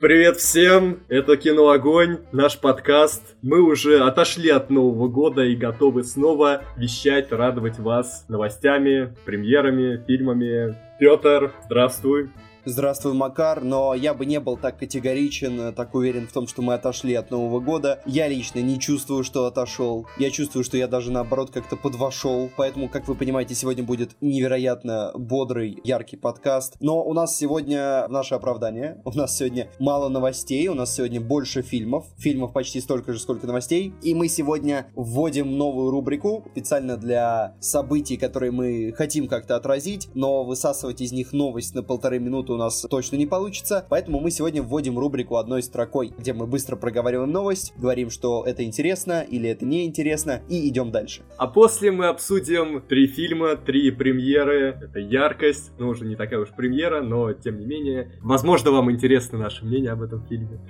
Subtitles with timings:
[0.00, 3.34] Привет всем, это Кино Огонь, наш подкаст.
[3.42, 10.76] Мы уже отошли от Нового года и готовы снова вещать, радовать вас новостями, премьерами, фильмами.
[11.00, 12.30] Петр, здравствуй.
[12.64, 16.74] Здравствуй, Макар, но я бы не был так категоричен, так уверен в том, что мы
[16.74, 18.02] отошли от Нового года.
[18.04, 20.06] Я лично не чувствую, что отошел.
[20.18, 22.50] Я чувствую, что я даже наоборот как-то подвошел.
[22.56, 26.76] Поэтому, как вы понимаете, сегодня будет невероятно бодрый, яркий подкаст.
[26.80, 29.00] Но у нас сегодня наше оправдание.
[29.04, 32.06] У нас сегодня мало новостей, у нас сегодня больше фильмов.
[32.18, 33.94] Фильмов почти столько же, сколько новостей.
[34.02, 40.42] И мы сегодня вводим новую рубрику специально для событий, которые мы хотим как-то отразить, но
[40.42, 44.98] высасывать из них новость на полторы минуты нас точно не получится, поэтому мы сегодня вводим
[44.98, 50.42] рубрику одной строкой, где мы быстро проговариваем новость, говорим, что это интересно или это неинтересно,
[50.48, 51.22] и идем дальше.
[51.36, 54.78] А после мы обсудим три фильма, три премьеры.
[54.82, 59.38] Это яркость, ну уже не такая уж премьера, но тем не менее, возможно, вам интересно
[59.38, 60.60] наше мнение об этом фильме.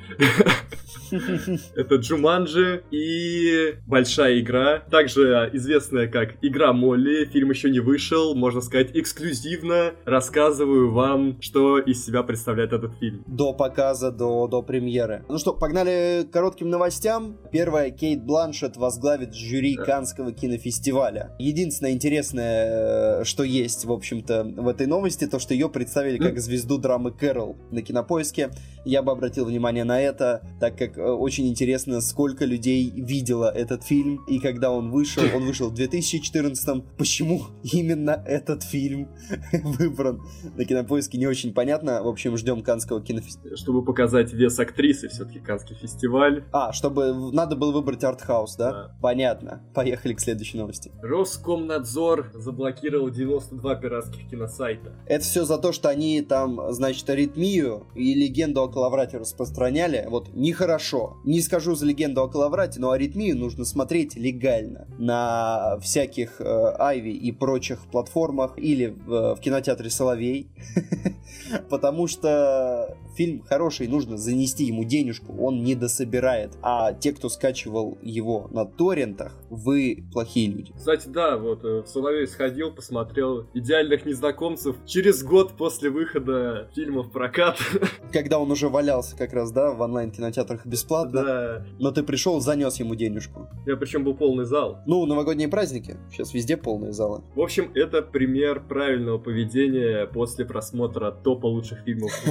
[1.75, 7.25] Это Джуманджи и Большая игра, также известная как Игра Молли.
[7.27, 13.23] Фильм еще не вышел, можно сказать, эксклюзивно рассказываю вам, что из себя представляет этот фильм.
[13.27, 15.25] До показа, до, до премьеры.
[15.29, 17.37] Ну что, погнали к коротким новостям.
[17.53, 19.85] Первое, Кейт Бланшет возглавит жюри да.
[19.85, 21.37] Канского кинофестиваля.
[21.39, 26.39] Единственное интересное, э, что есть, в общем-то, в этой новости, то, что ее представили как
[26.39, 28.51] звезду драмы Кэрол на кинопоиске.
[28.85, 33.85] Я бы обратил внимание на это, так как э, очень интересно, сколько людей видело этот
[33.85, 39.09] фильм, и когда он вышел, он вышел в 2014 почему именно этот фильм
[39.53, 40.23] выбран
[40.57, 42.03] на кинопоиске, не очень понятно понятно.
[42.03, 43.57] В общем, ждем Канского кинофестиваля.
[43.57, 46.45] Чтобы показать вес актрисы, все-таки Канский фестиваль.
[46.53, 48.73] А, чтобы надо было выбрать артхаус, да?
[48.73, 48.97] да?
[49.01, 49.63] Понятно.
[49.75, 50.93] Поехали к следующей новости.
[51.03, 54.95] Роскомнадзор заблокировал 92 пиратских киносайта.
[55.07, 60.07] Это все за то, что они там, значит, аритмию и легенду о Калаврате распространяли.
[60.09, 61.19] Вот нехорошо.
[61.25, 66.45] Не скажу за легенду о Калаврате, но аритмию нужно смотреть легально на всяких э,
[66.79, 70.51] Айви и прочих платформах или в, в кинотеатре Соловей.
[71.71, 76.53] потому что фильм хороший, нужно занести ему денежку, он не дособирает.
[76.63, 80.73] А те, кто скачивал его на торрентах, вы плохие люди.
[80.77, 87.03] Кстати, да, вот э, в Соловей сходил, посмотрел «Идеальных незнакомцев» через год после выхода фильма
[87.03, 87.59] в прокат.
[88.13, 91.23] Когда он уже валялся как раз, да, в онлайн-кинотеатрах бесплатно.
[91.23, 91.67] Да.
[91.79, 93.49] Но ты пришел, занес ему денежку.
[93.67, 94.79] Я причем был полный зал.
[94.87, 95.97] Ну, новогодние праздники.
[96.11, 97.23] Сейчас везде полные залы.
[97.35, 102.13] В общем, это пример правильного поведения после просмотра топа лучших фильмов.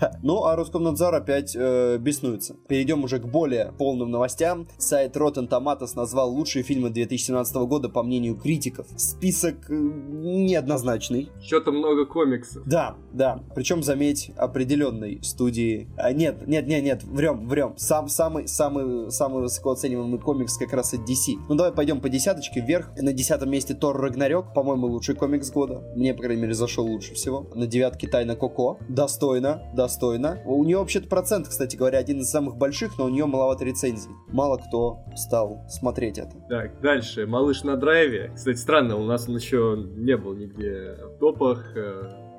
[0.00, 0.16] Да.
[0.22, 2.54] Ну, а Роскомнадзор опять э, беснуется.
[2.68, 4.68] Перейдем уже к более полным новостям.
[4.78, 8.86] Сайт Rotten Tomatoes назвал лучшие фильмы 2017 года по мнению критиков.
[8.96, 11.30] Список э, неоднозначный.
[11.44, 12.62] Что-то много комиксов.
[12.64, 13.40] Да, да.
[13.56, 15.88] Причем, заметь, определенной студии.
[15.96, 17.74] А, нет, нет, нет, нет, врем, врем.
[17.76, 21.34] Сам, самый, самый, самый высоко оцениваемый комикс как раз от DC.
[21.48, 22.92] Ну, давай пойдем по десяточке вверх.
[22.96, 25.82] На десятом месте Тор Рагнарёк, по-моему, лучший комикс года.
[25.96, 27.50] Мне, по крайней мере, зашел лучше всего.
[27.54, 28.78] На девятке Тайна Коко.
[28.88, 30.40] Достойно достойно.
[30.44, 34.12] У нее вообще-то процент, кстати говоря, один из самых больших, но у нее маловато рецензий.
[34.28, 36.36] Мало кто стал смотреть это.
[36.48, 37.26] Так, дальше.
[37.26, 38.30] Малыш на драйве.
[38.34, 41.74] Кстати, странно, у нас он еще не был нигде в топах.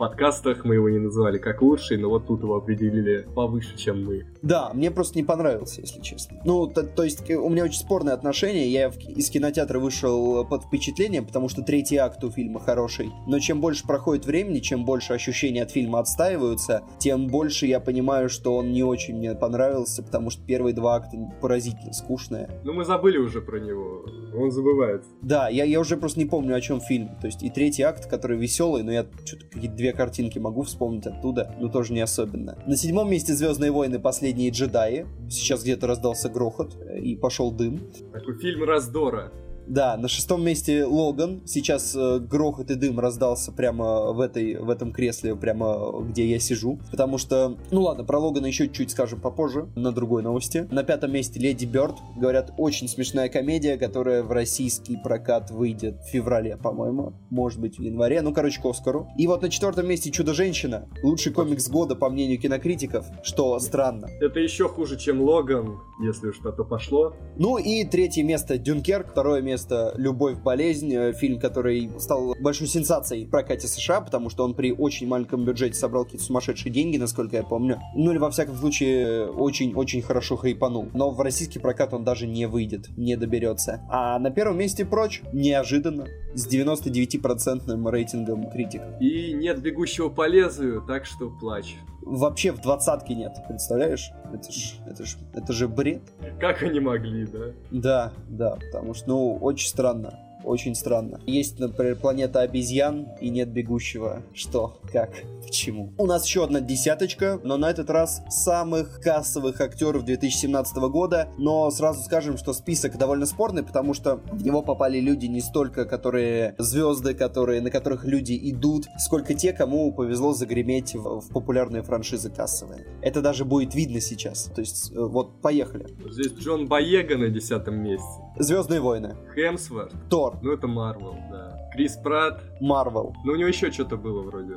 [0.03, 4.05] Э, подкастах мы его не называли как лучший, но вот тут его определили повыше, чем
[4.05, 4.25] мы.
[4.41, 6.41] Да, мне просто не понравился, если честно.
[6.45, 8.71] Ну, то, то есть у меня очень спорное отношение.
[8.71, 13.11] Я в, из кинотеатра вышел под впечатлением, потому что третий акт у фильма хороший.
[13.27, 18.29] Но чем больше проходит времени, чем больше ощущения от фильма отстаиваются, тем больше я понимаю,
[18.29, 22.49] что он не очень мне понравился, потому что первые два акта поразительно скучные.
[22.63, 24.05] Ну, мы забыли уже про него.
[24.35, 25.09] Он забывается.
[25.21, 27.09] Да, я, я уже просто не помню, о чем фильм.
[27.21, 31.05] То есть и третий акт, который веселый, но я что-то какие-то две картинки могу вспомнить
[31.07, 32.57] оттуда, но тоже не особенно.
[32.65, 35.05] На седьмом месте Звездные войны Последние джедаи.
[35.29, 37.81] Сейчас где-то раздался грохот э, и пошел дым.
[38.11, 39.31] Такой фильм раздора.
[39.67, 41.41] Да, на шестом месте Логан.
[41.45, 46.39] Сейчас э, грохот и дым раздался прямо в, этой, в этом кресле, прямо где я
[46.39, 46.79] сижу.
[46.91, 50.67] Потому что, ну ладно, про Логана еще чуть скажем попозже, на другой новости.
[50.69, 51.95] На пятом месте Леди Бёрд.
[52.17, 57.13] Говорят, очень смешная комедия, которая в российский прокат выйдет в феврале, по-моему.
[57.29, 58.21] Может быть, в январе.
[58.21, 59.07] Ну, короче, к Оскару.
[59.17, 60.89] И вот на четвертом месте Чудо-женщина.
[61.03, 63.05] Лучший комикс года, по мнению кинокритиков.
[63.23, 64.09] Что странно.
[64.19, 67.15] Это еще хуже, чем Логан, если уж что-то пошло.
[67.37, 69.11] Ну и третье место Дюнкерк.
[69.11, 74.31] Второе место место «Любовь, болезнь», э, фильм, который стал большой сенсацией в прокате США, потому
[74.31, 77.79] что он при очень маленьком бюджете собрал какие-то сумасшедшие деньги, насколько я помню.
[77.95, 80.89] Ну или, во всяком случае, очень-очень хорошо хайпанул.
[80.93, 83.81] Но в российский прокат он даже не выйдет, не доберется.
[83.89, 88.99] А на первом месте «Прочь» неожиданно, с 99% рейтингом критиков.
[88.99, 91.75] И нет «Бегущего по лезвию», так что плачь.
[92.05, 94.11] Вообще в двадцатке нет, представляешь?
[94.33, 96.01] Это ж, это ж, это же бред.
[96.39, 97.39] Как они могли, да?
[97.71, 100.19] Да, да, потому что, ну, очень странно.
[100.43, 101.19] Очень странно.
[101.25, 104.23] Есть, например, планета обезьян и нет бегущего.
[104.33, 104.79] Что?
[104.91, 105.11] Как?
[105.41, 105.93] Почему?
[105.97, 111.29] У нас еще одна десяточка, но на этот раз самых кассовых актеров 2017 года.
[111.37, 115.85] Но сразу скажем, что список довольно спорный, потому что в него попали люди не столько,
[115.85, 121.83] которые звезды, которые, на которых люди идут, сколько те, кому повезло загреметь в, в популярные
[121.83, 122.85] франшизы кассовые.
[123.01, 124.51] Это даже будет видно сейчас.
[124.55, 125.87] То есть, э, вот, поехали.
[126.09, 128.07] Здесь Джон Боега на десятом месте.
[128.37, 129.15] Звездные войны.
[129.35, 129.93] Хемсворт.
[130.09, 130.32] Тор.
[130.41, 131.69] Ну, это Марвел, да.
[131.73, 132.41] Крис Пратт.
[132.59, 133.15] Марвел.
[133.23, 134.53] Ну, у него еще что-то было вроде.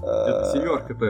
[0.00, 1.04] Это семерка-то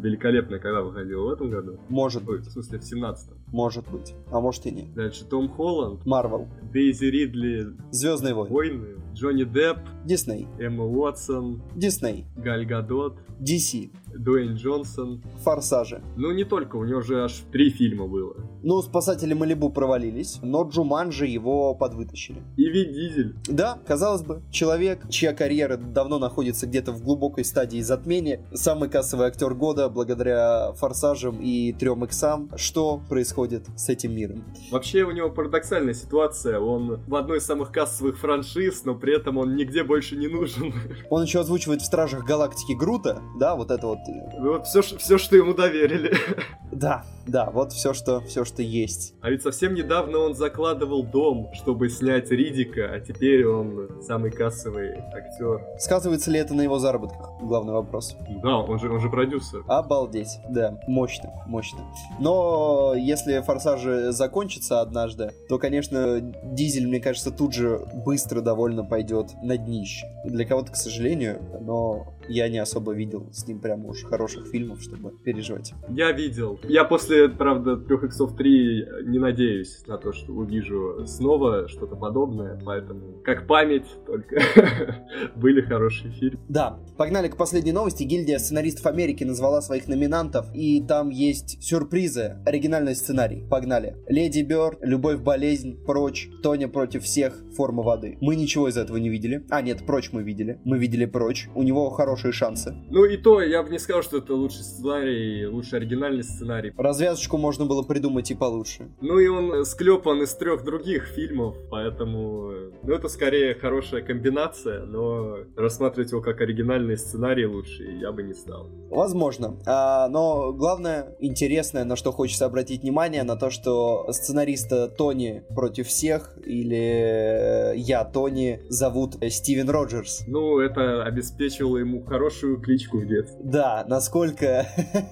[0.00, 1.78] великолепная, когда выходила в этом году.
[1.88, 2.46] Может Ой, быть.
[2.46, 3.38] в смысле, в семнадцатом.
[3.48, 4.14] Может быть.
[4.30, 4.94] А может и нет.
[4.94, 6.46] Дальше Том Холланд, Марвел.
[6.72, 8.54] Дейзи Ридли, Звездные войны.
[8.54, 10.46] Войны, Джонни Депп, Дисней.
[10.58, 12.26] Эмма Уотсон, Дисней.
[12.36, 13.90] Галь Гадот, DC.
[14.16, 15.22] Дуэйн Джонсон.
[15.42, 16.02] Форсажи.
[16.16, 18.36] Ну, не только, у него же аж три фильма было.
[18.62, 22.42] Ну, спасатели Малибу провалились, но Джуманджи его подвытащили.
[22.56, 23.36] И Вин Дизель.
[23.46, 29.26] Да, казалось бы, человек, чья карьера давно находится где-то в глубокой стадии затмения, самый кассовый
[29.28, 32.50] актер года благодаря форсажам и трем иксам.
[32.56, 34.44] Что происходит с этим миром?
[34.70, 36.58] Вообще, у него парадоксальная ситуация.
[36.58, 40.72] Он в одной из самых кассовых франшиз, но при этом он нигде больше не нужен.
[41.10, 43.97] Он еще озвучивает в Стражах Галактики Грута, да, вот это вот.
[44.06, 46.14] Ну, Вот все, все, что ему доверили.
[46.70, 49.14] Да, да, вот все, что, все, что есть.
[49.22, 54.90] А ведь совсем недавно он закладывал дом, чтобы снять Ридика, а теперь он самый кассовый
[55.12, 55.64] актер.
[55.78, 57.30] Сказывается ли это на его заработках?
[57.40, 58.16] Главный вопрос.
[58.42, 59.64] Да, он же, он же продюсер.
[59.66, 61.80] Обалдеть, да, мощно, мощно.
[62.20, 69.30] Но если форсажи закончатся однажды, то, конечно, дизель, мне кажется, тут же быстро довольно пойдет
[69.42, 70.06] на днище.
[70.24, 74.82] Для кого-то, к сожалению, но я не особо видел с ним прямо уж хороших фильмов,
[74.82, 75.74] чтобы переживать.
[75.88, 76.58] Я видел.
[76.64, 82.58] Я после, правда, 3 иксов 3 не надеюсь на то, что увижу снова что-то подобное,
[82.64, 84.40] поэтому как память только
[85.36, 86.38] были хорошие фильмы.
[86.48, 88.04] Да, погнали к последней новости.
[88.04, 92.38] Гильдия сценаристов Америки назвала своих номинантов, и там есть сюрпризы.
[92.46, 93.44] Оригинальный сценарий.
[93.48, 93.96] Погнали.
[94.06, 98.18] Леди Бёрд, Любовь, болезнь, Прочь, Тоня против всех, Форма воды.
[98.20, 99.44] Мы ничего из этого не видели.
[99.50, 100.60] А, нет, Прочь мы видели.
[100.64, 101.48] Мы видели Прочь.
[101.54, 102.74] У него хорошие шансы.
[102.90, 106.72] Ну и то, я бы не сказал, что это лучший сценарий, лучший оригинальный сценарий.
[106.76, 108.88] Развязочку можно было придумать и получше.
[109.00, 112.50] Ну и он склепан из трех других фильмов, поэтому...
[112.82, 118.34] Ну это скорее хорошая комбинация, но рассматривать его как оригинальный сценарий лучше я бы не
[118.34, 118.68] стал.
[118.90, 119.56] Возможно.
[119.66, 125.86] А, но главное, интересное, на что хочется обратить внимание, на то, что сценариста Тони против
[125.88, 130.24] всех, или э, я, Тони, зовут э, Стивен Роджерс.
[130.26, 133.38] Ну, это обеспечивало ему хорошую кличку в детстве.
[133.42, 134.66] Да, насколько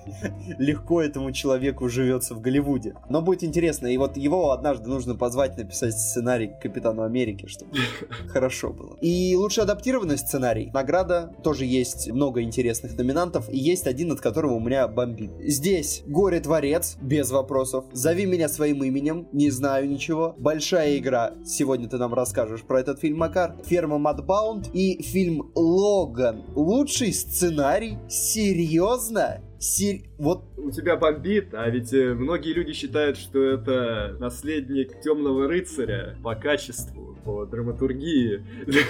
[0.59, 2.95] легко этому человеку живется в Голливуде.
[3.09, 7.73] Но будет интересно, и вот его однажды нужно позвать написать сценарий к Капитану Америки, чтобы
[8.29, 8.97] хорошо было.
[9.01, 10.71] И лучше адаптированный сценарий.
[10.73, 15.33] Награда тоже есть много интересных номинантов, и есть один, от которого у меня бомбит.
[15.41, 17.85] Здесь Горе-творец, без вопросов.
[17.93, 20.35] Зови меня своим именем, не знаю ничего.
[20.39, 23.57] Большая игра, сегодня ты нам расскажешь про этот фильм, Макар.
[23.65, 26.45] Ферма Мадбаунд и фильм Логан.
[26.87, 27.99] Лучший сценарий?
[28.09, 29.43] Серьезно?
[29.59, 30.03] Сер...
[30.19, 36.17] Вот У тебя бомбит, а ведь э, многие люди считают, что это наследник Темного Рыцаря
[36.23, 38.41] по качеству, по драматургии.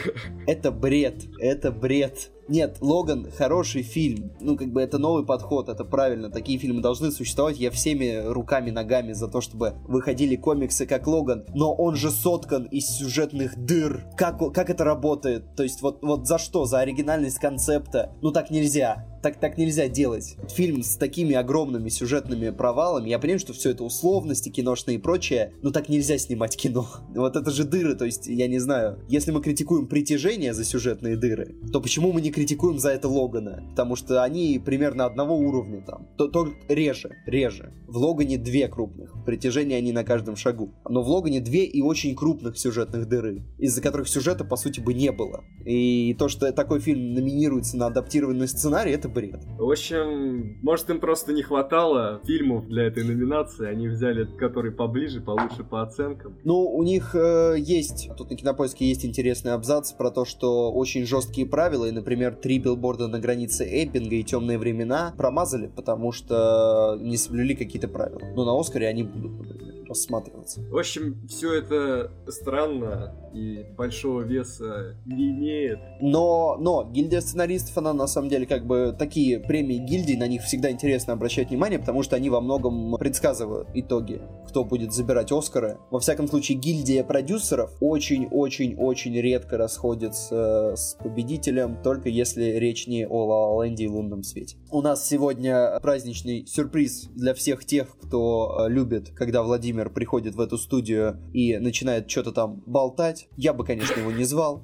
[0.47, 2.29] это бред, это бред.
[2.49, 4.33] Нет, Логан хороший фильм.
[4.41, 6.31] Ну, как бы это новый подход, это правильно.
[6.31, 7.59] Такие фильмы должны существовать.
[7.59, 11.45] Я всеми руками, ногами за то, чтобы выходили комиксы как Логан.
[11.55, 14.05] Но он же соткан из сюжетных дыр.
[14.17, 15.57] Как, как это работает?
[15.57, 16.67] То есть вот, вот за что?
[16.67, 18.13] За оригинальность концепта?
[18.23, 19.07] Ну, так нельзя.
[19.27, 20.37] Так, так нельзя делать.
[20.55, 23.09] Фильм с такими огромными сюжетными провалами.
[23.09, 26.87] Я понимаю, что все это условности киношные и прочее, но так нельзя снимать кино.
[27.17, 29.01] Вот это же дыры, то есть, я не знаю.
[29.09, 33.65] Если мы критикуем притяжение за сюжетные дыры, то почему мы не критикуем за это Логана?
[33.71, 36.07] Потому что они примерно одного уровня там.
[36.19, 37.73] То, только реже, реже.
[37.89, 39.15] В Логане две крупных.
[39.25, 40.75] Притяжение они на каждом шагу.
[40.87, 44.93] Но в Логане две и очень крупных сюжетных дыры, из-за которых сюжета, по сути, бы
[44.93, 45.45] не было.
[45.65, 49.41] И то, что такой фильм номинируется на адаптированный сценарий, это бред.
[49.59, 55.21] В общем, может им просто не хватало фильмов для этой номинации, они взяли который поближе,
[55.21, 56.39] получше по оценкам.
[56.45, 61.07] Ну, у них э, есть, тут на Кинопоиске есть интересный абзац про то, что очень
[61.07, 66.99] жесткие правила, и, например, три билборда на границе Эббинга и темные времена промазали, потому что
[67.01, 68.21] не соблюли какие-то правила.
[68.35, 69.76] Но на Оскаре они будут, например.
[69.89, 70.61] Рассматриваться.
[70.71, 75.79] В общем, все это странно и большого веса не имеет.
[76.01, 80.43] Но, но гильдия сценаристов, она на самом деле как бы такие премии гильдии, на них
[80.43, 85.79] всегда интересно обращать внимание, потому что они во многом предсказывают итоги, кто будет забирать Оскары.
[85.91, 93.25] Во всяком случае, гильдия продюсеров очень-очень-очень редко расходится с победителем, только если речь не о
[93.27, 94.57] Ла Ленде и лунном свете.
[94.71, 100.41] У нас сегодня праздничный сюрприз для всех тех, кто э, любит, когда Владимир приходит в
[100.41, 103.29] эту студию и начинает что-то там болтать.
[103.37, 104.63] Я бы, конечно, его не звал.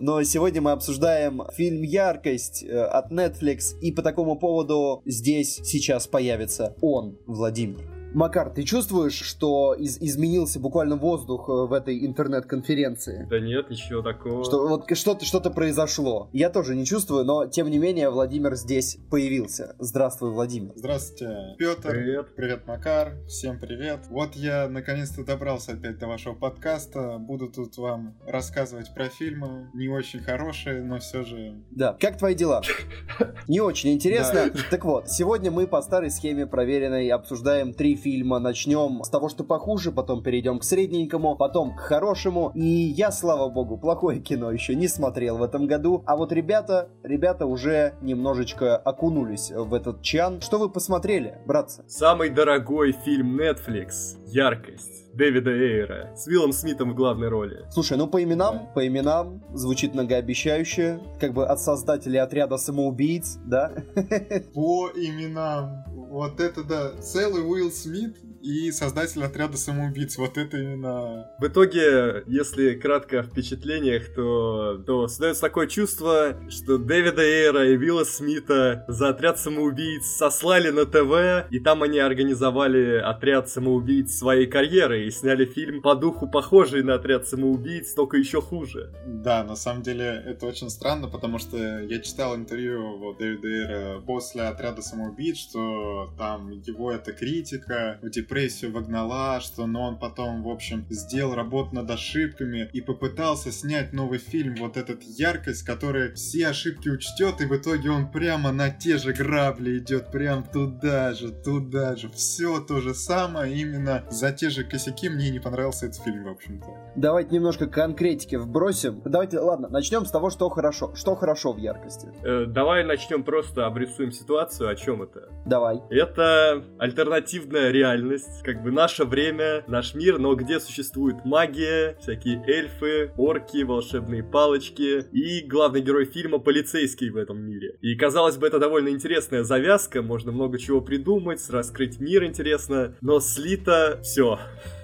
[0.00, 6.06] Но сегодня мы обсуждаем фильм «Яркость» э, от Netflix, и по такому поводу здесь сейчас
[6.06, 7.97] появится он, Владимир.
[8.14, 13.26] Макар, ты чувствуешь, что из изменился буквально воздух э, в этой интернет-конференции?
[13.28, 14.44] Да нет, ничего такого.
[14.44, 16.30] Что вот что-то что-то произошло.
[16.32, 19.76] Я тоже не чувствую, но тем не менее Владимир здесь появился.
[19.78, 20.72] Здравствуй, Владимир.
[20.74, 21.90] Здравствуйте, Петр.
[21.90, 22.34] Привет.
[22.34, 23.12] Привет, Макар.
[23.26, 24.00] Всем привет.
[24.08, 27.18] Вот я наконец-то добрался опять до вашего подкаста.
[27.18, 29.70] Буду тут вам рассказывать про фильмы.
[29.74, 31.62] Не очень хорошие, но все же...
[31.70, 31.96] Да.
[32.00, 32.62] Как твои дела?
[33.48, 34.50] Не очень интересно.
[34.70, 38.38] Так вот, сегодня мы по старой схеме проверенной обсуждаем три фильма.
[38.38, 42.52] Начнем с того, что похуже, потом перейдем к средненькому, потом к хорошему.
[42.54, 46.02] И я, слава богу, плохое кино еще не смотрел в этом году.
[46.06, 50.40] А вот ребята, ребята уже немножечко окунулись в этот чан.
[50.40, 51.84] Что вы посмотрели, братцы?
[51.88, 55.08] Самый дорогой фильм Netflix «Яркость».
[55.18, 57.66] Дэвида Эйра с Уиллом Смитом в главной роли.
[57.72, 63.72] Слушай, ну по именам, по именам звучит многообещающе, как бы от создателей отряда самоубийц, да?
[64.54, 65.84] По именам.
[65.88, 70.16] Вот это да, целый Уилл Смит и создатель отряда самоубийц.
[70.16, 71.26] Вот это именно...
[71.38, 77.76] В итоге, если кратко о впечатлениях, то, то создается такое чувство, что Дэвида Эйра и
[77.76, 84.46] Вилла Смита за отряд самоубийц сослали на ТВ, и там они организовали отряд самоубийц своей
[84.46, 88.92] карьеры и сняли фильм по духу похожий на отряд самоубийц, только еще хуже.
[89.06, 94.00] Да, на самом деле это очень странно, потому что я читал интервью вот, Дэвида Эйра
[94.00, 100.42] после отряда самоубийц, что там его эта критика, в депрессию вогнала, что но он потом,
[100.42, 106.12] в общем, сделал работу над ошибками и попытался снять новый фильм, вот этот яркость, которая
[106.14, 111.14] все ошибки учтет, и в итоге он прямо на те же грабли идет, прям туда
[111.14, 112.08] же, туда же.
[112.10, 116.28] Все то же самое, именно за те же косяки мне не понравился этот фильм, в
[116.28, 116.66] общем-то.
[116.96, 119.02] Давайте немножко конкретики вбросим.
[119.04, 120.94] Давайте, ладно, начнем с того, что хорошо.
[120.94, 122.08] Что хорошо в яркости?
[122.24, 125.28] Э, давай начнем просто обрисуем ситуацию, о чем это.
[125.46, 125.80] Давай.
[125.90, 133.12] Это альтернативная реальность, как бы наше время, наш мир, но где существует магия, всякие эльфы,
[133.16, 137.76] орки, волшебные палочки и главный герой фильма полицейский в этом мире.
[137.80, 143.20] И казалось бы, это довольно интересная завязка, можно много чего придумать, раскрыть мир интересно, но
[143.20, 144.38] слито все.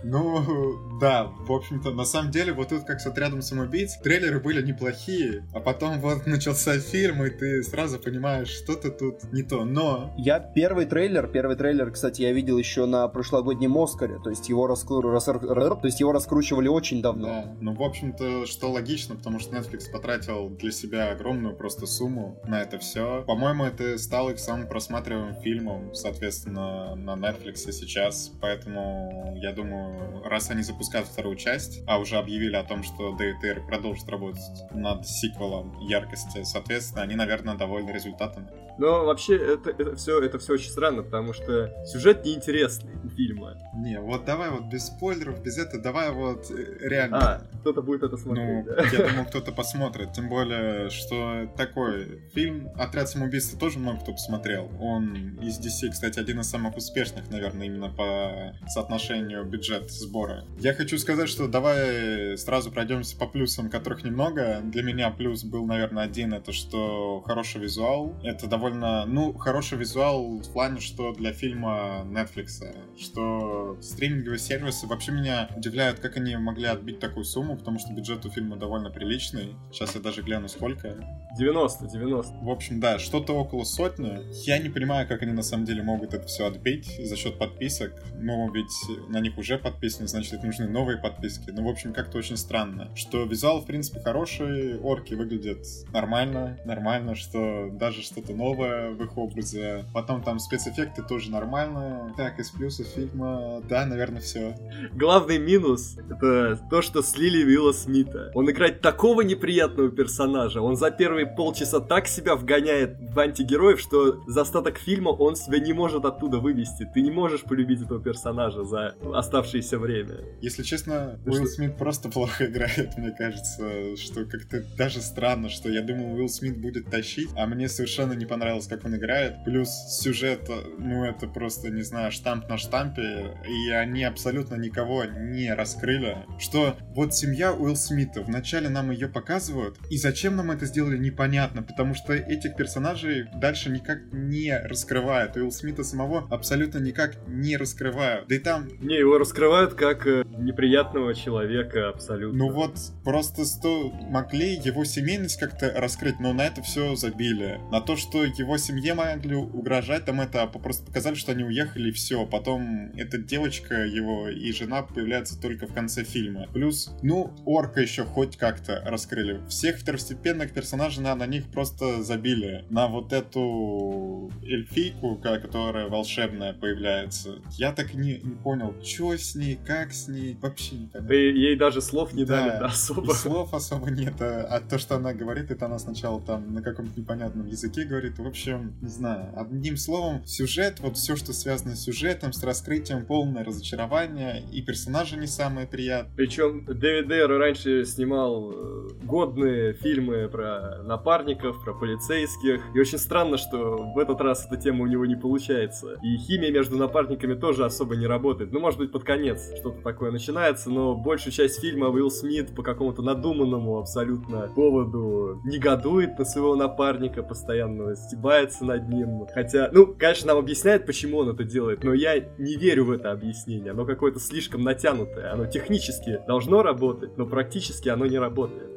[0.04, 4.64] Ну, да, в общем-то, на самом деле, вот тут как с отрядом самоубийц, трейлеры были
[4.64, 10.14] неплохие, а потом вот начался фильм, и ты сразу понимаешь, что-то тут не то, но...
[10.18, 14.66] Я первый трейлер, первый трейлер, кстати, я видел еще на прошлогоднем Оскаре, то есть его,
[14.66, 15.00] раскру...
[15.00, 15.40] раскру...
[15.40, 17.26] то есть его раскручивали очень давно.
[17.26, 22.40] Да, ну, в общем-то, что логично, потому что Netflix потратил для себя огромную просто сумму
[22.46, 23.24] на это все.
[23.26, 29.03] По-моему, это стало их самым просматриваемым фильмом, соответственно, на Netflix сейчас, поэтому
[29.34, 34.08] я думаю, раз они запускают вторую часть, а уже объявили о том, что Эйр продолжит
[34.08, 34.42] работать
[34.72, 38.48] над сиквелом яркости, соответственно, они, наверное, довольны результатами.
[38.78, 43.56] Но вообще это, это все это все очень странно, потому что сюжет неинтересный фильма.
[43.74, 47.18] Не, вот давай вот без спойлеров, без этого, давай вот э, реально.
[47.18, 48.46] А, кто-то будет это смотреть.
[48.46, 48.82] Ну, да?
[48.82, 50.12] я думаю, кто-то посмотрит.
[50.12, 54.70] Тем более, что такой фильм «Отряд самоубийства» тоже много кто посмотрел.
[54.80, 60.44] Он из DC, кстати, один из самых успешных, наверное, именно по соотношению бюджет сбора.
[60.58, 64.60] Я хочу сказать, что давай сразу пройдемся по плюсам, которых немного.
[64.62, 68.14] Для меня плюс был, наверное, один, это что хороший визуал.
[68.22, 72.62] Это довольно довольно, ну, хороший визуал в плане, что для фильма Netflix,
[72.98, 78.24] что стриминговые сервисы вообще меня удивляют, как они могли отбить такую сумму, потому что бюджет
[78.24, 79.54] у фильма довольно приличный.
[79.70, 80.96] Сейчас я даже гляну, сколько.
[81.36, 82.32] 90, 90.
[82.42, 84.20] В общем, да, что-то около сотни.
[84.46, 87.92] Я не понимаю, как они на самом деле могут это все отбить за счет подписок.
[88.14, 88.72] Ну, ведь
[89.08, 91.50] на них уже подписаны, значит, нужны новые подписки.
[91.50, 92.88] Ну, в общем, как-то очень странно.
[92.94, 99.16] Что визуал, в принципе, хороший, орки выглядят нормально, нормально, что даже что-то новое в их
[99.16, 99.84] образе.
[99.92, 102.14] Потом там спецэффекты тоже нормальные.
[102.16, 104.56] Так, из плюсов фильма, да, наверное, все.
[104.92, 108.30] Главный минус— это то, что слили Уилла Смита.
[108.34, 114.22] Он играет такого неприятного персонажа, он за первые полчаса так себя вгоняет в антигероев, что
[114.26, 116.88] за остаток фильма он себя не может оттуда вывести.
[116.92, 120.20] Ты не можешь полюбить этого персонажа за оставшееся время.
[120.40, 121.46] Если честно, Уилл что...
[121.46, 126.60] Смит просто плохо играет, мне кажется, что как-то даже странно, что я думал, Уилл Смит
[126.60, 129.44] будет тащить, а мне совершенно не понравилось, как он играет.
[129.44, 130.48] Плюс сюжет,
[130.78, 136.18] ну это просто, не знаю, штамп на штампе, и они абсолютно никого не раскрыли.
[136.38, 141.62] Что вот семья Уилл Смита, вначале нам ее показывают, и зачем нам это сделали, непонятно,
[141.62, 145.36] потому что этих персонажей дальше никак не раскрывают.
[145.36, 148.28] Уилл Смита самого абсолютно никак не раскрывают.
[148.28, 148.68] Да и там...
[148.80, 152.38] Не, его раскрывают как э, неприятного человека абсолютно.
[152.38, 157.60] Ну вот, просто сто могли его семейность как-то раскрыть, но на это все забили.
[157.70, 161.92] На то, что его семье могли угрожать, там это просто показали, что они уехали, и
[161.92, 162.26] все.
[162.26, 166.48] Потом эта девочка, его и жена появляются только в конце фильма.
[166.52, 169.40] Плюс, ну, орка еще хоть как-то раскрыли.
[169.48, 172.64] Всех второстепенных персонажей на, на них просто забили.
[172.70, 177.36] На вот эту эльфийку, которая волшебная появляется.
[177.52, 181.56] Я так не, не понял, что с ней, как с ней, вообще не Да ей
[181.56, 183.12] даже слов не да, дали, да, особо.
[183.12, 186.98] слов особо нет, а, а то, что она говорит, это она сначала там на каком-то
[186.98, 188.18] непонятном языке говорит.
[188.24, 189.34] В общем, не знаю.
[189.36, 195.18] Одним словом, сюжет, вот все, что связано с сюжетом, с раскрытием, полное разочарование, и персонажи
[195.18, 196.16] не самые приятные.
[196.16, 203.36] Причем Дэвид Эйр раньше снимал э, годные фильмы про напарников, про полицейских, и очень странно,
[203.36, 205.98] что в этот раз эта тема у него не получается.
[206.02, 208.52] И химия между напарниками тоже особо не работает.
[208.52, 212.62] Ну, может быть, под конец что-то такое начинается, но большую часть фильма Уилл Смит по
[212.62, 219.26] какому-то надуманному абсолютно поводу негодует на своего напарника, постоянно стебается над ним.
[219.32, 223.10] Хотя, ну, конечно, нам объясняет, почему он это делает, но я не верю в это
[223.10, 223.72] объяснение.
[223.72, 225.32] Оно какое-то слишком натянутое.
[225.32, 228.70] Оно технически должно работать, но практически оно не работает.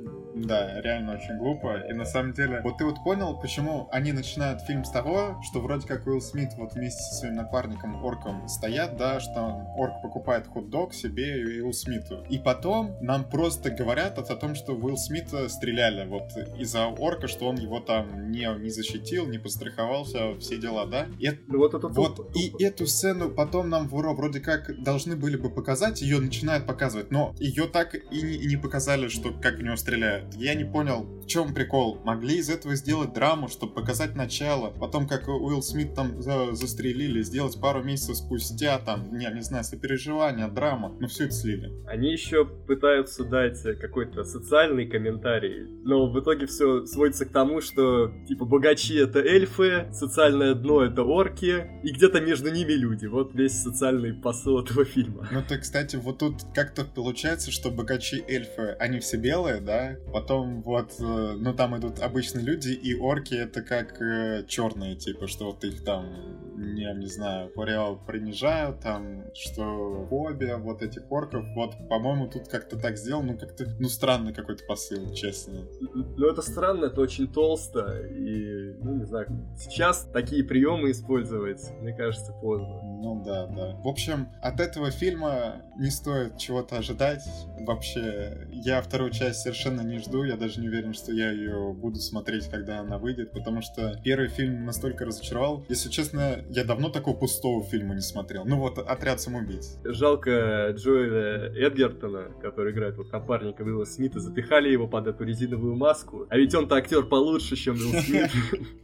[0.46, 1.78] Да, реально очень глупо.
[1.90, 5.60] И на самом деле, вот ты вот понял, почему они начинают фильм с того, что
[5.60, 10.48] вроде как Уилл Смит вот вместе со своим напарником Орком стоят, да, что Орк покупает
[10.48, 12.26] хот-дог себе и Уилл Смиту.
[12.30, 17.48] И потом нам просто говорят о том, что Уилл Смита стреляли вот из-за Орка, что
[17.48, 21.08] он его там не, не защитил, не постраховался, все дела, да?
[21.20, 25.50] И, ну, вот это вот, и эту сцену потом нам вроде как должны были бы
[25.50, 29.62] показать, ее начинают показывать, но ее так и не, и не показали, что как в
[29.62, 30.27] него стреляют.
[30.36, 32.00] Я не понял, в чем прикол.
[32.04, 34.72] Могли из этого сделать драму, чтобы показать начало.
[34.72, 39.64] Потом, как Уилл Смит там за застрелили, сделать пару месяцев спустя, там, не, не знаю,
[39.64, 40.96] сопереживание, драма.
[41.00, 41.72] Ну, все это слили.
[41.88, 48.12] Они еще пытаются дать какой-то социальный комментарий, но в итоге все сводится к тому, что,
[48.28, 53.06] типа, богачи это эльфы, социальное дно это орки, и где-то между ними люди.
[53.06, 55.28] Вот весь социальный посыл этого фильма.
[55.32, 59.98] Ну, то, кстати, вот тут как-то получается, что богачи эльфы, они все белые, да?
[60.18, 65.28] Потом вот, э, ну там идут обычные люди, и орки это как э, черные, типа,
[65.28, 66.08] что вот их там,
[66.56, 72.80] не, не знаю, реал принижают, там, что фобия вот этих орков, вот, по-моему, тут как-то
[72.80, 75.68] так сделано, ну как-то, ну странный какой-то посыл, честно.
[75.94, 81.94] Ну это странно, это очень толсто, и, ну не знаю, сейчас такие приемы использовать, мне
[81.94, 82.82] кажется, поздно.
[83.00, 83.76] Ну да, да.
[83.84, 87.24] В общем, от этого фильма не стоит чего-то ожидать.
[87.60, 92.00] Вообще, я вторую часть совершенно не жду, я даже не уверен, что я ее буду
[92.00, 95.64] смотреть, когда она выйдет, потому что первый фильм настолько разочаровал.
[95.70, 98.46] Если честно, я давно такого пустого фильма не смотрел.
[98.46, 99.78] Ну вот, «Отряд самоубийц».
[99.84, 106.26] Жалко Джоэля Эдгертона, который играет вот напарника Уилла Смита, запихали его под эту резиновую маску.
[106.30, 108.32] А ведь он-то актер получше, чем Уилл Смит.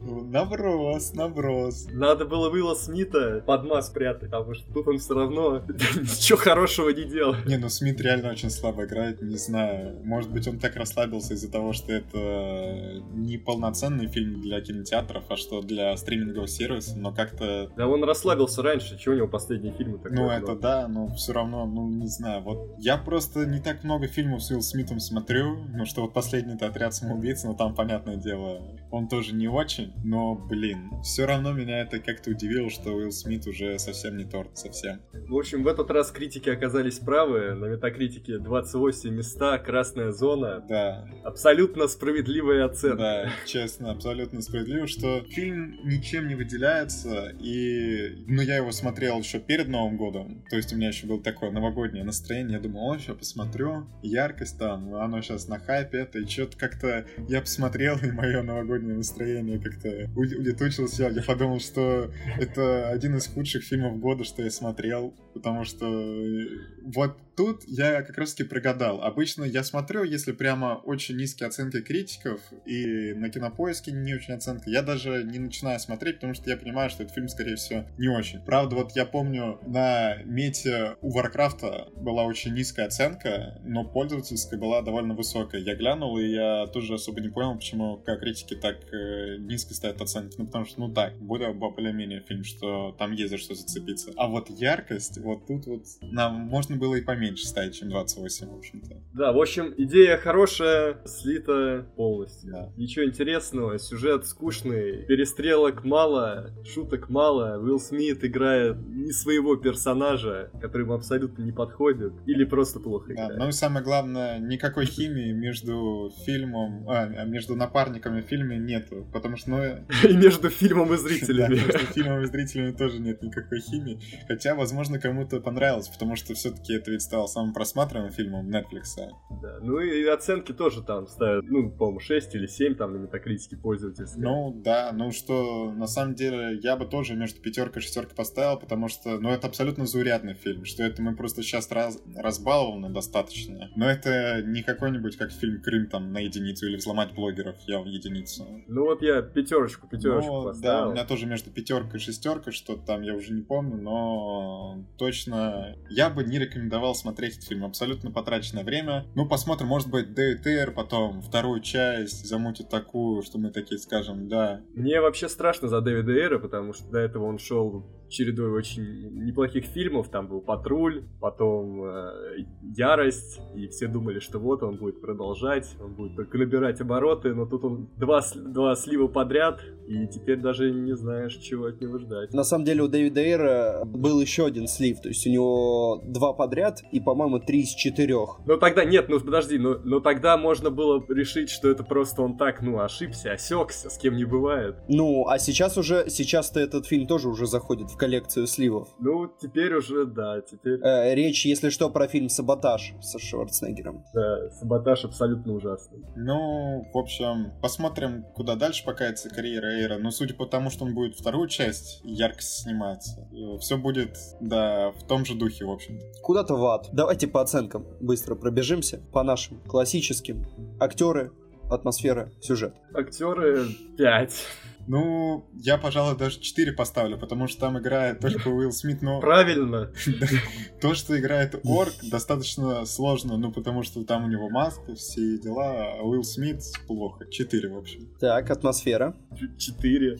[0.00, 1.86] Наброс, наброс.
[1.90, 5.62] Надо было Уилла Смита под маску прятать, потому что тут он все равно
[5.96, 7.34] ничего хорошего не делал.
[7.46, 10.00] Не, ну Смит реально очень слабо играет, не знаю.
[10.04, 15.36] Может быть, он так расслабился из-за того, что это не полноценный фильм для кинотеатров, а
[15.36, 17.70] что для стримингового сервиса, но как-то...
[17.76, 20.20] Да он расслабился раньше, чего у него последние фильмы такие?
[20.20, 24.06] Ну это да, но все равно, ну не знаю, вот я просто не так много
[24.06, 28.16] фильмов с Уилл Смитом смотрю, ну что вот последний это «Отряд самоубийц», но там, понятное
[28.16, 33.12] дело, он тоже не очень, но, блин, все равно меня это как-то удивило, что Уилл
[33.12, 35.00] Смит уже совсем не торт, совсем.
[35.12, 40.64] В общем, в этот раз критики оказались правы, на метакритике 28 места, красная зона.
[40.68, 41.08] Да.
[41.24, 42.96] Абсолютно справедливая оценка.
[42.96, 48.24] Да, честно, абсолютно справедливо, что фильм ничем не выделяется, и...
[48.26, 51.50] Ну, я его смотрел еще перед Новым годом, то есть у меня еще было такое
[51.50, 56.26] новогоднее настроение, я думал, о, сейчас посмотрю, яркость там, оно сейчас на хайпе это, и
[56.26, 62.88] что-то как-то я посмотрел, и мое новогоднее настроение как-то улетучилось, я, я подумал, что это
[62.88, 66.46] один из худших фильмов фильмов года, что я смотрел, потому что э,
[66.82, 69.02] вот тут я как раз таки прогадал.
[69.02, 74.70] Обычно я смотрю, если прямо очень низкие оценки критиков и на кинопоиске не очень оценка,
[74.70, 78.08] я даже не начинаю смотреть, потому что я понимаю, что этот фильм, скорее всего, не
[78.08, 78.40] очень.
[78.40, 84.82] Правда, вот я помню, на мете у Варкрафта была очень низкая оценка, но пользовательская была
[84.82, 85.60] довольно высокая.
[85.60, 90.00] Я глянул, и я тоже особо не понял, почему как критики так э, низко ставят
[90.00, 90.36] оценки.
[90.38, 94.12] Ну, потому что, ну так, более, более-менее фильм, что там есть за что зацепиться.
[94.16, 98.56] А вот яркость, вот тут вот нам можно было и поменьше ставить, чем 28, в
[98.58, 98.96] общем-то.
[99.12, 102.50] Да, в общем, идея хорошая, слита полностью.
[102.52, 102.72] Да.
[102.76, 110.82] Ничего интересного, сюжет скучный, перестрелок мало, шуток мало, Уилл Смит играет не своего персонажа, который
[110.82, 113.38] ему абсолютно не подходит, или просто плохо Да, играет.
[113.38, 119.36] ну и самое главное, никакой химии между фильмом, а, между напарниками в фильме нету, потому
[119.36, 119.64] что, ну,
[120.08, 121.54] И между фильмом и Да, зрителями.
[121.54, 124.00] между фильмом и зрителями тоже нет никакой химии.
[124.28, 128.96] Хотя, возможно, кому-то понравилось, потому что все-таки это ведь стало самым просматриваемым фильмом Netflix.
[129.40, 133.56] Да, Ну и оценки тоже там ставят, ну, по-моему, 6 или 7 там на метакритике
[133.56, 134.22] пользовательской.
[134.22, 138.58] Ну да, ну что, на самом деле, я бы тоже между пятеркой и шестеркой поставил,
[138.58, 143.70] потому что, ну, это абсолютно заурядный фильм, что это мы просто сейчас раз, разбалованы достаточно.
[143.76, 147.86] Но это не какой-нибудь, как фильм Крым там на единицу или взломать блогеров, я в
[147.86, 148.46] единицу.
[148.66, 150.88] Ну вот я пятерочку, пятерочку Ну, да, поставил.
[150.88, 155.76] у меня тоже между пятеркой и шестеркой, что там я уже не помню, но точно
[155.90, 157.64] я бы не рекомендовал смотреть этот фильм.
[157.66, 159.04] Абсолютно потраченное время.
[159.14, 164.62] Ну, посмотрим, может быть, Эйр потом вторую часть замутит такую, что мы такие скажем, да.
[164.74, 169.64] Мне вообще страшно за Дэвида Эйра, потому что до этого он шел чередой очень неплохих
[169.66, 170.08] фильмов.
[170.08, 175.94] Там был «Патруль», потом э, «Ярость», и все думали, что вот он будет продолжать, он
[175.94, 180.94] будет только набирать обороты, но тут он два, два слива подряд, и теперь даже не
[180.96, 182.32] знаешь, чего от него ждать.
[182.32, 186.32] На самом деле у Дэвида Эйра был еще один слив, то есть у него два
[186.32, 188.40] подряд и, по-моему, три из четырех.
[188.46, 192.36] Ну тогда, нет, ну подожди, ну, но тогда можно было решить, что это просто он
[192.36, 194.76] так, ну, ошибся, осекся, с кем не бывает.
[194.88, 198.88] Ну, а сейчас уже, сейчас-то этот фильм тоже уже заходит в коллекцию сливов.
[198.98, 204.04] Ну, теперь уже, да, теперь, Э, речь, если что, про фильм «Саботаж» со Шварценеггером.
[204.12, 206.04] да, саботаж абсолютно ужасный.
[206.16, 209.96] Ну, в общем, посмотрим, куда дальше покается карьера Эйра.
[209.98, 213.26] Но судя по тому, что он будет вторую часть яркость сниматься,
[213.60, 215.98] все будет, да, в том же духе, в общем.
[216.22, 216.90] Куда-то в ад.
[216.92, 219.00] Давайте по оценкам быстро пробежимся.
[219.12, 220.44] По нашим классическим.
[220.78, 221.32] Актеры,
[221.70, 222.74] атмосфера, сюжет.
[222.92, 224.46] Актеры 5.
[224.86, 229.92] Ну, я, пожалуй, даже 4 поставлю, потому что там играет только Уилл Смит, но Правильно.
[230.80, 235.94] то, что играет Орк, достаточно сложно, ну, потому что там у него маска, все дела,
[235.98, 237.26] а Уилл Смит плохо.
[237.26, 238.08] 4, в общем.
[238.20, 239.16] Так, атмосфера.
[239.58, 240.18] 4.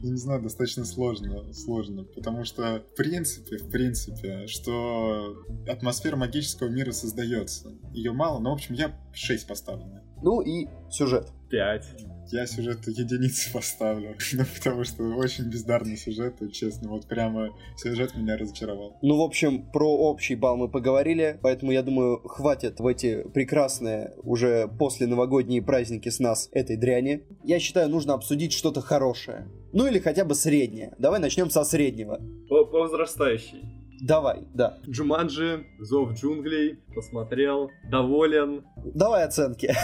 [0.00, 6.68] Я не знаю, достаточно сложно, сложно, потому что, в принципе, в принципе, что атмосфера магического
[6.68, 7.72] мира создается.
[7.92, 9.86] Ее мало, но, в общем, я 6 поставлю.
[10.22, 11.32] Ну и сюжет.
[11.50, 12.17] 5.
[12.30, 18.14] Я сюжету единицы поставлю, ну, потому что очень бездарный сюжет, и, честно, вот прямо сюжет
[18.14, 18.98] меня разочаровал.
[19.02, 24.14] Ну, в общем, про общий балл мы поговорили, поэтому, я думаю, хватит в эти прекрасные
[24.22, 27.22] уже после новогодние праздники с нас этой дряни.
[27.44, 29.48] Я считаю, нужно обсудить что-то хорошее.
[29.72, 30.94] Ну или хотя бы среднее.
[30.98, 32.20] Давай начнем со среднего.
[32.48, 33.77] По, по возрастающей.
[34.00, 34.78] Давай, да.
[34.88, 38.64] Джуманджи, Зов джунглей, посмотрел, доволен.
[38.94, 39.74] Давай оценки.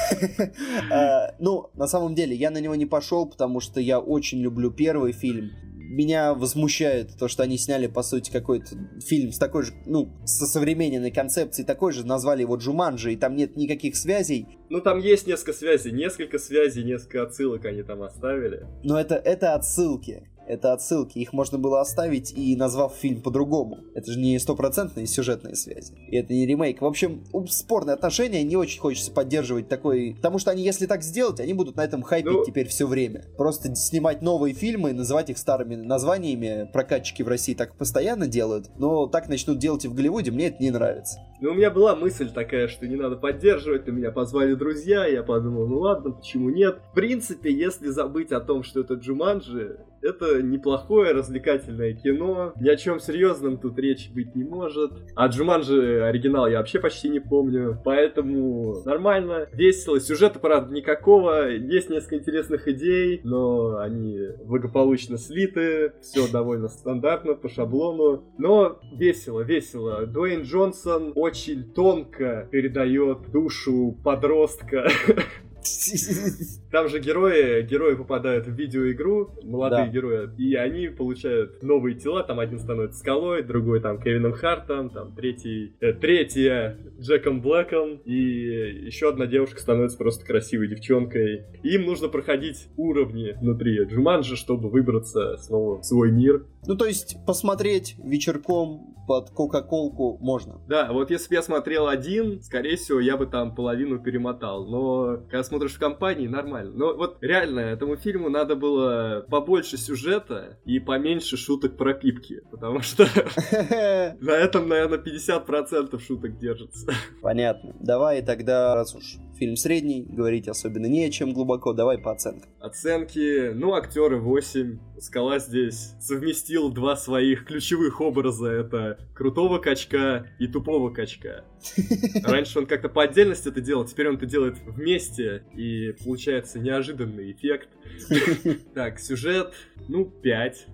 [0.90, 4.70] А, Ну, на самом деле, я на него не пошел, потому что я очень люблю
[4.70, 5.50] первый фильм.
[5.76, 10.46] Меня возмущает то, что они сняли, по сути, какой-то фильм с такой же, ну, со
[10.46, 14.58] современной концепцией, такой же, назвали его Джуманджи, и там нет никаких связей.
[14.70, 18.66] Ну, там есть несколько связей, несколько связей, несколько отсылок они там оставили.
[18.82, 20.28] Но это, это отсылки.
[20.46, 21.18] Это отсылки.
[21.18, 23.78] Их можно было оставить и назвав фильм по-другому.
[23.94, 25.94] Это же не стопроцентные сюжетные связи.
[26.08, 26.80] И это не ремейк.
[26.80, 30.14] В общем, спорные отношения не очень хочется поддерживать такой...
[30.16, 33.24] Потому что они, если так сделать, они будут на этом хайпить Ну- теперь все время.
[33.36, 36.68] Просто снимать новые фильмы называть их старыми названиями.
[36.72, 38.70] Прокатчики в России так постоянно делают.
[38.78, 40.30] Но так начнут делать и в Голливуде.
[40.30, 41.18] Мне это не нравится.
[41.40, 45.22] Ну, у меня была мысль такая, что не надо поддерживать, но меня позвали друзья, я
[45.22, 46.78] подумал, ну ладно, почему нет.
[46.90, 52.52] В принципе, если забыть о том, что это Джуманджи, это неплохое развлекательное кино.
[52.60, 54.92] Ни о чем серьезном тут речи быть не может.
[55.16, 57.80] А Джуманджи оригинал я вообще почти не помню.
[57.84, 59.98] Поэтому нормально, весело.
[59.98, 61.48] Сюжета, правда, никакого.
[61.50, 65.92] Есть несколько интересных идей, но они благополучно слиты.
[66.02, 68.24] Все довольно стандартно, по шаблону.
[68.38, 70.06] Но весело, весело.
[70.06, 74.88] Дуэйн Джонсон очень тонко передает душу подростка
[76.70, 79.90] Там же герои, герои попадают в видеоигру, молодые Да.
[79.90, 85.14] герои, и они получают новые тела, там один становится скалой, другой там Кевином Хартом, там
[85.14, 91.44] третий, э, третья Джеком Блэком, и еще одна девушка становится просто красивой девчонкой.
[91.62, 96.44] Им нужно проходить уровни внутри Джуманджи, чтобы выбраться снова в свой мир.
[96.66, 100.62] Ну, то есть, посмотреть вечерком под Кока-Колку можно.
[100.66, 104.66] Да, вот если бы я смотрел один, скорее всего, я бы там половину перемотал.
[104.66, 106.72] Но когда смотришь в компании, нормально.
[106.74, 112.42] Но вот реально, этому фильму надо было побольше сюжета и поменьше шуток про пипки.
[112.50, 113.04] Потому что
[114.20, 116.92] на этом, наверное, 50% шуток держится.
[117.22, 117.72] Понятно.
[117.78, 122.50] Давай тогда, раз уж фильм средний, говорить особенно не о чем глубоко, давай по оценкам.
[122.60, 124.78] Оценки, ну, актеры 8.
[125.00, 128.48] Скала здесь совместил два своих ключевых образа.
[128.48, 131.44] Это крутого качка и тупого качка.
[132.24, 137.32] Раньше он как-то по отдельности это делал, теперь он это делает вместе, и получается неожиданный
[137.32, 137.68] эффект.
[138.74, 139.52] Так, сюжет,
[139.88, 140.66] ну, 5.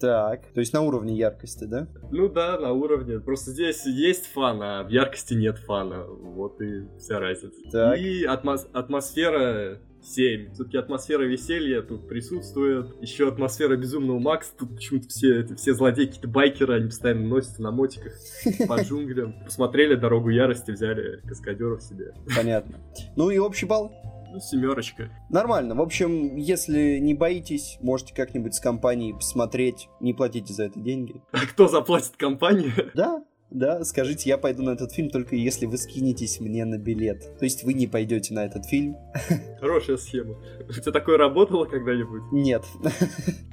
[0.00, 1.88] Так, то есть на уровне яркости, да?
[2.10, 3.18] Ну да, на уровне.
[3.20, 6.04] Просто здесь есть фан, а в яркости нет фана.
[6.04, 7.56] Вот и вся разница.
[7.72, 7.98] Так.
[7.98, 10.52] И атмос- атмосфера 7.
[10.52, 12.86] Все-таки атмосфера веселья тут присутствует.
[13.00, 14.52] Еще атмосфера безумного Макса.
[14.56, 18.12] Тут почему-то все, все злодеи, какие-то байкеры, они постоянно носятся на мотиках
[18.68, 19.34] по джунглям.
[19.44, 22.14] Посмотрели дорогу ярости, взяли каскадеров себе.
[22.36, 22.78] Понятно.
[23.16, 23.92] Ну и общий балл?
[24.40, 25.10] Семерочка.
[25.30, 25.74] Нормально.
[25.74, 29.88] В общем, если не боитесь, можете как-нибудь с компанией посмотреть.
[30.00, 31.22] Не платите за это деньги.
[31.32, 32.72] А кто заплатит компания?
[32.94, 37.38] Да, да, скажите, я пойду на этот фильм только если вы скинетесь мне на билет.
[37.38, 38.96] То есть вы не пойдете на этот фильм?
[39.60, 40.36] Хорошая схема.
[40.68, 42.22] У тебя такое работало когда-нибудь?
[42.32, 42.64] Нет.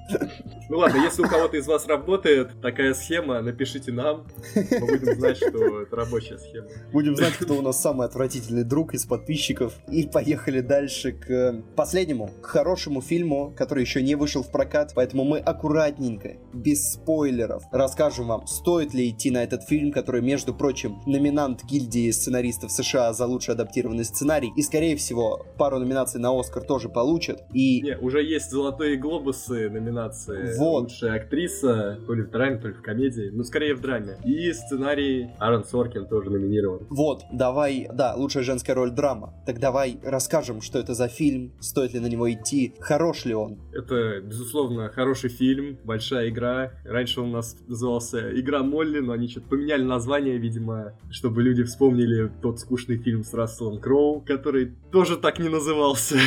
[0.70, 4.26] Ну ладно, если у кого-то из вас работает такая схема, напишите нам.
[4.56, 6.68] Мы будем знать, что это рабочая схема.
[6.92, 9.74] Будем знать, кто у нас самый отвратительный друг из подписчиков.
[9.90, 14.94] И поехали дальше к последнему, к хорошему фильму, который еще не вышел в прокат.
[14.96, 20.54] Поэтому мы аккуратненько, без спойлеров, расскажем вам, стоит ли идти на этот фильм, который, между
[20.54, 24.52] прочим, номинант гильдии сценаристов США за лучший адаптированный сценарий.
[24.56, 27.40] И, скорее всего, пару номинаций на Оскар тоже получит.
[27.54, 30.58] И Не, уже есть золотые глобусы номинации.
[30.58, 30.84] Вот.
[30.84, 33.30] Лучшая актриса, то ли в драме, то ли в комедии.
[33.32, 34.18] Ну, скорее в драме.
[34.24, 36.86] И сценарий Аарон Соркин тоже номинирован.
[36.90, 39.34] Вот, давай, да, лучшая женская роль драма.
[39.46, 43.60] Так давай расскажем, что это за фильм, стоит ли на него идти, хорош ли он.
[43.74, 46.72] Это, безусловно, хороший фильм, большая игра.
[46.86, 51.64] Раньше он у нас назывался «Игра Молли», но они что-то поменяли название, видимо, чтобы люди
[51.64, 56.18] вспомнили тот скучный фильм с Расселом Кроу, который тоже так не назывался.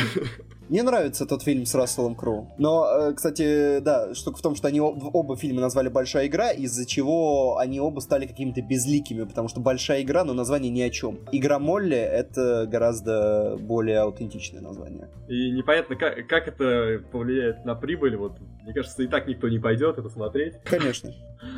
[0.69, 2.49] Мне нравится тот фильм с Расселом Кроу.
[2.57, 6.51] Но, э, кстати, да, штука в том, что они об- оба фильма назвали «Большая игра»,
[6.51, 10.89] из-за чего они оба стали какими-то безликими, потому что «Большая игра», но название ни о
[10.89, 11.19] чем.
[11.31, 15.07] «Игра Молли»— это гораздо более аутентичное название.
[15.29, 18.17] И непонятно, как, как это повлияет на прибыль.
[18.17, 18.33] Вот,
[18.67, 20.55] мне кажется, и так никто не пойдет это смотреть.
[20.65, 21.13] Конечно.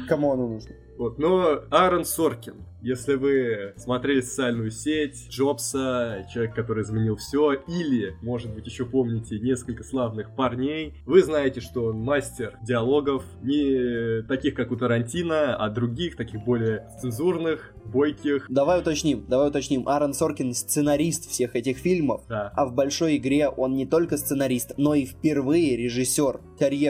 [0.07, 0.75] Кому оно нужно?
[0.99, 8.15] Вот, но Аарон Соркин, если вы смотрели социальную сеть Джобса, человек, который изменил все, или,
[8.21, 14.53] может быть, еще помните несколько славных парней, вы знаете, что он мастер диалогов, не таких,
[14.55, 18.45] как у Тарантино, а других, таких более цензурных, бойких.
[18.49, 19.87] Давай уточним, давай уточним.
[19.87, 22.51] Аарон Соркин сценарист всех этих фильмов, Да.
[22.55, 26.41] А в большой игре он не только сценарист, но и впервые режиссер.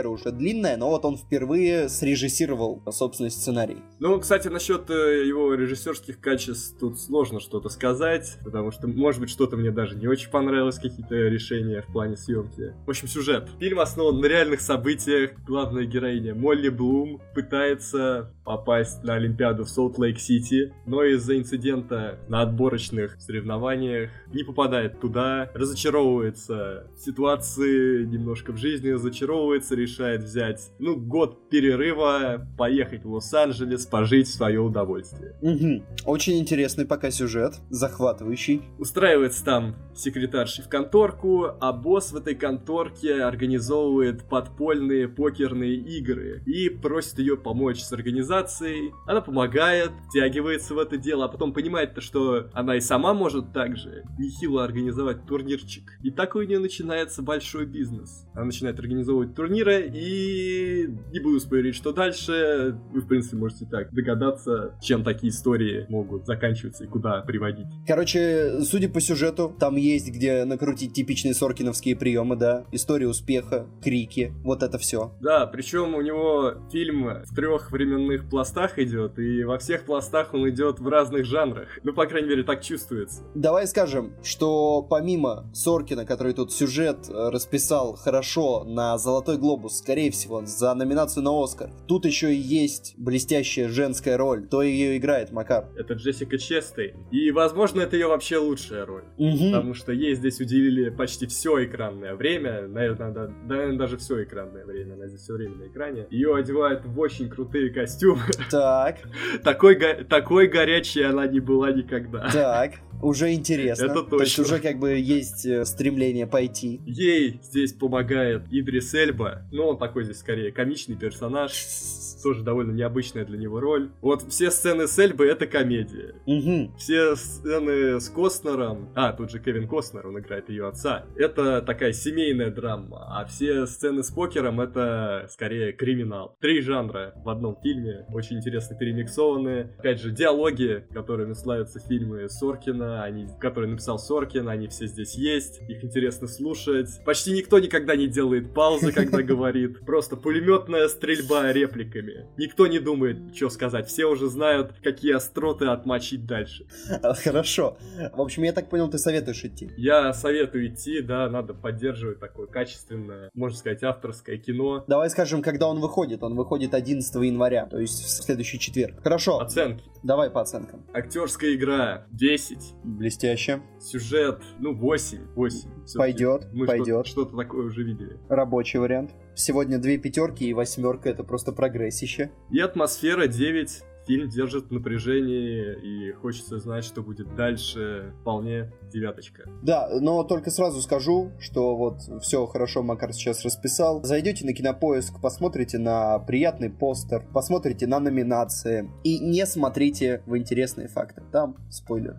[0.10, 3.78] Карьера уже длинная, но вот он впервые срежиссировал собственный сценарий.
[4.00, 9.30] Ну, кстати, насчет э, его режиссерских качеств тут сложно что-то сказать, потому что, может быть,
[9.30, 12.74] что-то мне даже не очень понравилось, какие-то решения в плане съемки.
[12.86, 13.50] В общем, сюжет.
[13.60, 15.32] Фильм основан на реальных событиях.
[15.45, 23.22] Главная героиня Молли Блум пытается попасть на Олимпиаду в Солт-Лейк-Сити, но из-за инцидента на отборочных
[23.22, 31.50] соревнованиях не попадает туда, разочаровывается в ситуации, немножко в жизни разочаровывается, решает взять, ну, год
[31.50, 35.36] перерыва, поехать в Лос-Анджелес, пожить в свое удовольствие.
[35.42, 35.84] Мгм.
[36.06, 38.62] Очень интересный пока сюжет, захватывающий.
[38.78, 46.70] Устраивается там секретаршей в конторку, а босс в этой конторке организовывает подпольные покерные игры и
[46.70, 48.94] просит ее помочь с организацией.
[49.06, 53.54] Она помогает, втягивается в это дело, а потом понимает, то, что она и сама может
[53.54, 55.84] также нехило организовать турнирчик.
[56.04, 58.26] И так у нее начинается большой бизнес.
[58.34, 62.78] Она начинает организовывать турниры, и не буду спойлерить, что дальше.
[62.92, 67.68] Вы, в принципе, можете так догадаться, чем такие истории могут заканчиваться и куда приводить.
[67.88, 74.34] Короче, судя по сюжету, там есть где накрутить типичные соркиновские приемы, да, история успеха, крики,
[74.44, 75.13] вот это все.
[75.22, 80.50] Да, причем у него фильм в трех временных пластах идет, и во всех пластах он
[80.50, 81.68] идет в разных жанрах.
[81.84, 83.24] Ну, по крайней мере, так чувствуется.
[83.36, 90.12] Давай скажем, что помимо Соркина, который тут сюжет э, расписал хорошо на Золотой Глобус, скорее
[90.12, 94.45] всего, за номинацию на Оскар, тут еще и есть блестящая женская роль.
[94.45, 95.67] Кто ее играет, Макар?
[95.77, 96.95] Это Джессика Честейн.
[97.12, 99.03] И, возможно, это ее вообще лучшая роль.
[99.17, 99.51] Мгм.
[99.51, 104.65] Потому что ей здесь уделили почти все экранное время, наверное, да- наверное, даже все экранное
[104.65, 106.08] время, она здесь все время на экране.
[106.10, 108.21] Ее одевают в очень крутые костюмы.
[108.49, 108.97] Так,
[109.43, 112.29] Такой, такой горячей она не была никогда.
[112.32, 113.86] так, уже интересно.
[113.86, 114.56] Это То есть точно.
[114.56, 116.82] уже как бы есть э, стремление пойти.
[116.86, 121.52] Ей здесь помогает Идрис Эльба, ну он такой здесь скорее комичный персонаж,
[122.21, 123.91] тоже довольно необычная для него роль.
[124.01, 126.15] Вот все сцены с Эльбой это комедия.
[126.25, 126.75] Мгм.
[126.77, 131.93] Все сцены с Костнером, а, тут же Кевин Костнер, он играет ее отца, это такая
[131.93, 136.36] семейная драма, а все сцены с покером это скорее криминал.
[136.39, 139.73] Три жанра в одном фильме, очень интересно перемиксованные.
[139.79, 145.62] Опять же, диалоги, которыми славятся фильмы Соркина, они, которые написал Соркин, они все здесь есть,
[145.67, 146.89] их интересно слушать.
[147.05, 149.79] Почти никто никогда не делает паузы, когда говорит.
[149.86, 152.09] Просто пулеметная стрельба репликами.
[152.38, 153.88] Никто не думает, что сказать.
[153.88, 156.65] Все уже знают, какие остроты отмочить дальше.
[157.04, 157.78] А, Хорошо.
[158.13, 159.72] В общем, я так понял, ты советуешь идти.
[159.78, 164.84] Я советую идти, да, надо поддерживать такое качественное, можно сказать, авторское кино.
[164.88, 166.24] Давай скажем, когда он выходит.
[166.24, 169.02] Он выходит 11 января, то есть в следующий четверг.
[169.04, 169.84] Хорошо, Оценки.
[170.04, 170.86] давай по оценкам.
[170.93, 172.58] Актерская игра 10.
[172.84, 173.62] Блестяще.
[173.80, 175.34] Сюжет, ну, 8.
[175.36, 175.60] 8.
[175.86, 177.08] Всё-таки Пойдет, Мы пойдет.
[177.08, 178.17] Что- что-то такое уже видели.
[178.30, 179.12] Рабочий вариант.
[179.39, 182.30] Сегодня две пятерки и восьмерка это просто прогрессище.
[182.52, 183.84] И атмосфера 9.
[184.06, 188.12] Фильм держит в напряжении, и хочется знать, что будет дальше.
[188.19, 189.43] Вполне девяточка.
[189.63, 194.04] Да, но только сразу скажу, что вот все хорошо Макар сейчас расписал.
[194.04, 200.89] Зайдете на кинопоиск, посмотрите на приятный постер, посмотрите на номинации и не смотрите в интересные
[200.89, 201.23] факты.
[201.32, 202.17] Там спойлеры.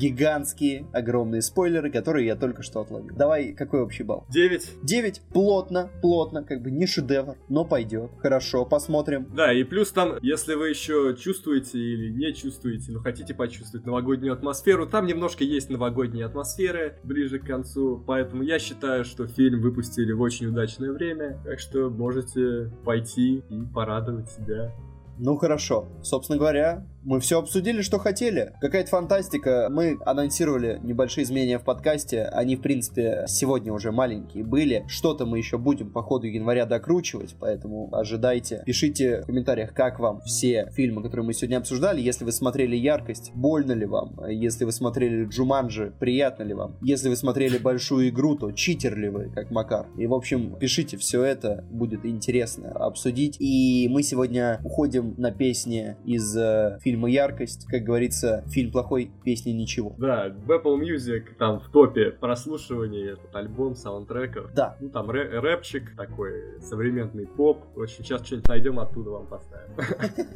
[0.00, 3.14] Гигантские, огромные спойлеры, которые я только что отловил.
[3.14, 4.24] Давай, какой общий балл?
[4.30, 4.78] 9.
[4.82, 5.22] 9.
[5.32, 8.10] Плотно, плотно, как бы не шедевр, но пойдет.
[8.20, 9.26] Хорошо, посмотрим.
[9.34, 14.32] Да, и плюс там, если вы еще чувствуете или не чувствуете, но хотите почувствовать новогоднюю
[14.32, 20.12] атмосферу, там немножко есть новогодние атмосферы ближе к концу, поэтому я считаю, что фильм выпустили
[20.12, 24.72] в очень удачное время, так что можете пойти и порадовать себя.
[25.18, 25.88] Ну хорошо.
[26.02, 28.52] Собственно говоря, мы все обсудили, что хотели.
[28.60, 29.68] Какая-то фантастика.
[29.70, 32.24] Мы анонсировали небольшие изменения в подкасте.
[32.24, 34.84] Они, в принципе, сегодня уже маленькие были.
[34.88, 38.62] Что-то мы еще будем по ходу января докручивать, поэтому ожидайте.
[38.66, 42.00] Пишите в комментариях, как вам все фильмы, которые мы сегодня обсуждали.
[42.00, 44.18] Если вы смотрели «Яркость», больно ли вам?
[44.28, 46.76] Если вы смотрели «Джуманджи», приятно ли вам?
[46.82, 49.86] Если вы смотрели «Большую игру», то читер ли вы, как Макар?
[49.96, 51.64] И, в общем, пишите все это.
[51.70, 53.36] Будет интересно обсудить.
[53.38, 57.66] И мы сегодня уходим на песни из э, фильма «Яркость».
[57.66, 59.94] Как говорится, фильм плохой, песни ничего.
[59.98, 64.52] Да, в Apple Music там в топе прослушиваний этот альбом саундтреков.
[64.54, 67.64] Да, Ну там рэ- рэпчик такой, современный поп.
[67.74, 69.74] В общем, сейчас что-нибудь найдем, оттуда вам поставим.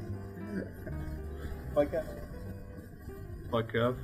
[1.74, 2.04] пока.
[3.50, 3.94] Пока.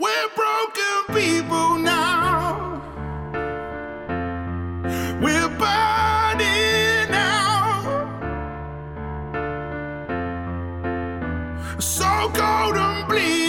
[0.00, 2.80] We're broken people now.
[5.20, 6.87] We're burning
[11.80, 13.47] So cold and bleeding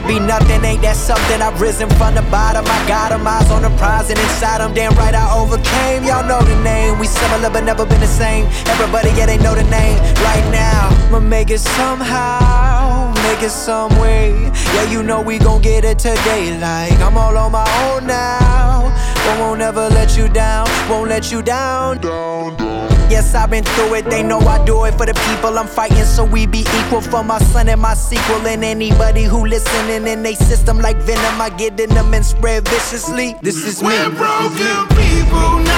[0.00, 1.42] never be nothing, ain't that something?
[1.42, 4.60] I've risen from the bottom, I got got 'em, eyes on the prize, and inside
[4.60, 6.04] 'em, damn right I overcame.
[6.04, 8.46] Y'all know the name, we similar but never been the same.
[8.66, 10.90] Everybody, yeah, they know the name right now.
[11.08, 14.50] I'ma make it somehow, make it some way.
[14.74, 18.89] Yeah, you know we gon' get it today, like I'm all on my own now.
[19.30, 21.98] But won't ever let you down, won't let you down.
[21.98, 22.90] down, down.
[23.08, 24.06] Yes, I've been through it.
[24.06, 27.22] They know I do it for the people I'm fighting, so we be equal for
[27.22, 28.44] my son and my sequel.
[28.48, 32.66] And anybody who listening in they system like venom, I get in them and spread
[32.66, 33.36] viciously.
[33.40, 33.90] This is me.
[33.90, 35.69] We're broken people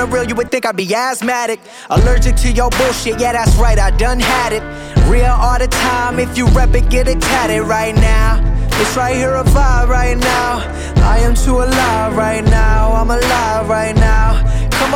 [0.00, 1.60] on the real, you would think I'd be asthmatic.
[1.90, 4.62] Allergic to your bullshit, yeah, that's right, I done had it.
[5.08, 8.42] Real all the time, if you rep it, get it tatted right now.
[8.80, 10.58] It's right here, a vibe right now.
[11.02, 14.25] I am too alive right now, I'm alive right now.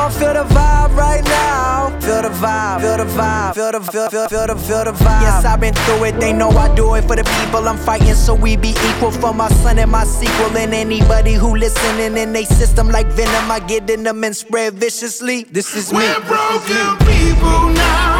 [0.00, 1.90] On, feel the vibe right now.
[2.00, 5.20] Feel the vibe, feel the vibe, feel the feel, feel, feel the feel the vibe.
[5.20, 6.18] Yes, I've been through it.
[6.18, 9.34] They know I do it for the people I'm fighting, so we be equal for
[9.34, 10.56] my son and my sequel.
[10.56, 14.74] And anybody who listening in they system like venom, I get in them and spread
[14.74, 15.44] viciously.
[15.44, 15.98] This is me.
[15.98, 18.19] We're broken people now.